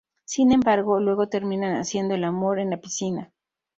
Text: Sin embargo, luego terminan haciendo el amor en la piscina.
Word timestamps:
Sin 0.25 0.51
embargo, 0.51 0.99
luego 0.99 1.29
terminan 1.29 1.75
haciendo 1.75 2.15
el 2.15 2.23
amor 2.23 2.57
en 2.57 2.71
la 2.71 2.77
piscina. 2.81 3.31